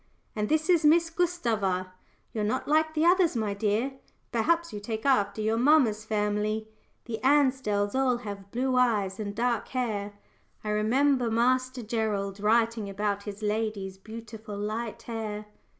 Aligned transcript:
"And 0.35 0.49
this 0.49 0.67
is 0.67 0.83
Miss 0.83 1.11
Gustava 1.11 1.91
you're 2.33 2.43
not 2.43 2.67
like 2.67 2.95
the 2.95 3.05
others, 3.05 3.35
my 3.35 3.53
dear. 3.53 3.99
Perhaps 4.31 4.73
you 4.73 4.79
take 4.79 5.05
after 5.05 5.41
your 5.43 5.59
mamma's 5.59 6.05
family 6.05 6.67
the 7.05 7.19
Ansdells 7.23 7.93
have 8.21 8.37
all 8.39 8.45
blue 8.51 8.75
eyes 8.77 9.19
and 9.19 9.35
dark 9.35 9.67
hair. 9.67 10.13
I 10.63 10.69
remember 10.69 11.29
Master 11.29 11.83
Gerald 11.83 12.39
writing 12.39 12.89
about 12.89 13.25
his 13.25 13.43
lady's 13.43 13.99
beautiful 13.99 14.57
light 14.57 15.03
hair." 15.03 15.45